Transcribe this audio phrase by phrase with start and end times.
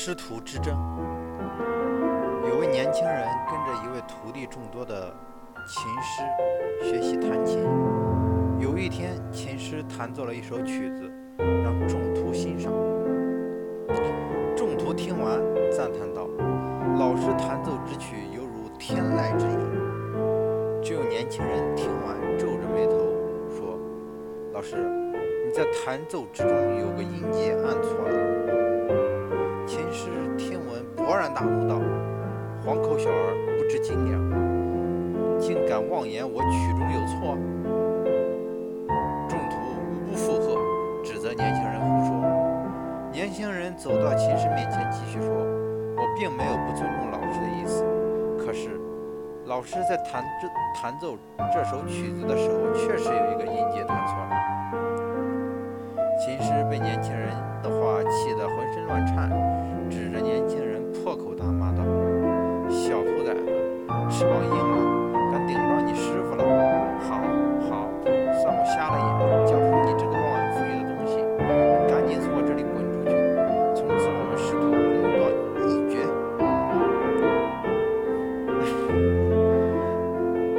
[0.00, 0.78] 师徒之争。
[2.48, 5.12] 有位年轻人跟着一位徒弟众多的
[5.66, 7.66] 琴师学习弹琴。
[8.60, 12.72] 有一天，琴师弹奏了一首曲子，让众徒欣赏。
[14.56, 15.40] 众徒听完，
[15.72, 16.28] 赞叹道
[16.96, 19.58] ：“老师弹奏之曲犹如天籁之音。”
[20.80, 22.92] 只有年轻人听完，皱着眉头
[23.50, 23.76] 说
[24.54, 24.76] ：“老师，
[25.44, 28.57] 你在弹奏之中有个音节按错了。”
[29.78, 31.78] 琴师听闻，勃然大怒道
[32.66, 34.18] ：“黄口小儿不知斤两，
[35.38, 37.38] 竟敢妄言我曲中有错！”
[39.30, 39.54] 众徒
[39.86, 40.58] 无不附和，
[41.04, 42.10] 指责年轻人胡说。
[43.12, 45.30] 年轻人走到琴师面前，继续说
[45.94, 47.84] ：“我并没有不尊重老师的意思，
[48.36, 48.80] 可是……”
[49.46, 51.16] 老师在弹这弹奏
[51.54, 54.34] 这首曲子的时候，确实有一个音节弹错了。
[56.18, 57.30] 琴师被年轻人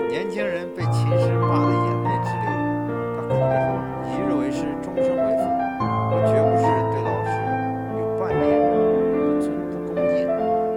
[0.10, 2.50] 年轻人被琴师骂得眼泪直流，
[3.16, 3.70] 他哭着说
[4.10, 5.44] ：“一日为师，终身为父。
[6.10, 7.32] 我绝不是对老师
[7.94, 8.42] 有半点
[9.14, 10.26] 不尊不恭敬，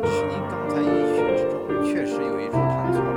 [0.04, 0.84] 是您刚才一
[1.16, 3.16] 曲之中确实有一处弹错了。”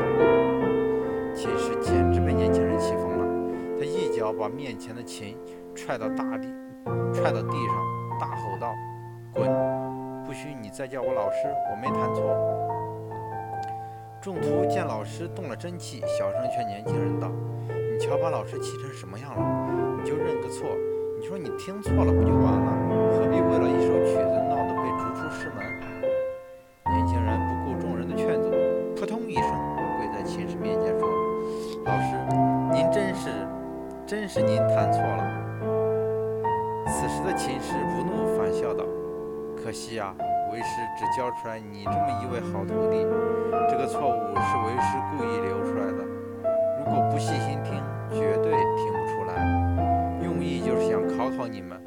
[1.36, 3.24] 琴师简直被年轻人气疯了，
[3.78, 5.38] 他一脚把面前的琴
[5.76, 6.48] 踹到大地，
[7.14, 7.76] 踹到地上，
[8.22, 8.74] 大吼道
[9.36, 9.52] ：“滚！
[10.26, 12.24] 不许你再叫我老师，我没弹错。”
[14.26, 17.30] 众徒见老师动了真气，小声劝年轻人道
[17.70, 20.66] ：“你瞧把老师气成什么样了，你就认个错。
[21.20, 23.14] 你说你听错了不就完了？
[23.14, 25.64] 何必为了一首曲子闹得被逐出师门？”
[26.90, 28.50] 年轻人不顾众人的劝阻，
[29.00, 29.46] 扑通一声
[30.00, 31.08] 跪在琴师面前说
[31.86, 32.18] ：“老师，
[32.74, 33.30] 您真是，
[34.08, 35.24] 真是您弹错了。”
[36.90, 38.86] 此时的琴师不怒反笑道
[39.56, 40.16] ：“可惜呀。”
[40.56, 43.06] 为师只教出来你这么一位好徒弟，
[43.70, 46.02] 这个错误是为师故意留出来的。
[46.80, 49.44] 如果不细心听，绝对听不出来。
[50.24, 51.78] 用意就是想考考你们。